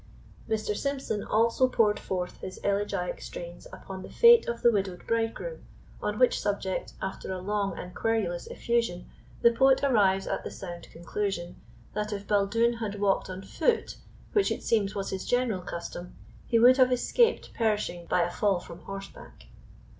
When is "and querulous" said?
7.77-8.47